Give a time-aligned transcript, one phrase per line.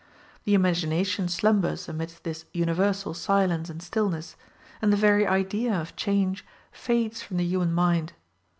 [0.45, 4.35] The imagination slumbers amidst this universal silence and stillness,
[4.81, 8.13] and the very idea of change fades from the human mind.